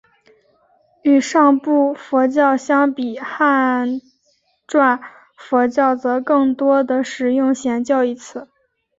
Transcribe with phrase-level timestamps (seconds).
[1.03, 4.01] 与上座部佛教相比汉
[4.65, 4.99] 传
[5.37, 8.47] 佛教则更多地使用显教一词。